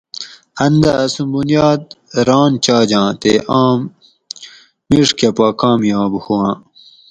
ان 0.63 0.73
دہ 0.81 0.91
اسوں 1.03 1.27
بنیاد 1.33 1.81
ران 2.27 2.51
چاجاں 2.65 3.09
تے 3.21 3.33
آم 3.61 3.79
مِیڛ 4.87 5.09
کۤہ 5.17 5.29
پا 5.37 5.47
کامیاب 5.61 6.11
ہُواۤں 6.23 6.55